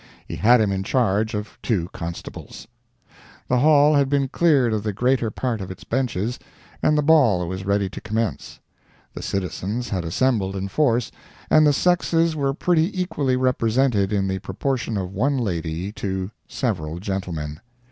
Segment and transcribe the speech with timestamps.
[0.27, 2.67] He had him in charge of two constables.
[3.47, 6.39] The Hall had been cleared of the greater part of its benches,
[6.81, 8.59] and the ball was ready to commence.
[9.13, 11.11] The citizens had assembled in force,
[11.51, 16.97] and the sexes were pretty equally represented in the proportion of one lady to several
[16.99, 17.59] gentlemen.